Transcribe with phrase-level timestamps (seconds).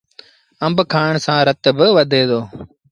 [0.65, 2.39] آݩب کآڻ سآݩ رت با وڌي دو۔